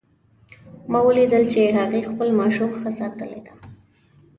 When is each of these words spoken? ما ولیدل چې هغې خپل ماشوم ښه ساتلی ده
ما 0.91 0.99
ولیدل 1.07 1.43
چې 1.53 1.61
هغې 1.77 2.01
خپل 2.09 2.27
ماشوم 2.39 2.71
ښه 2.79 2.89
ساتلی 2.99 3.41
ده 3.45 3.53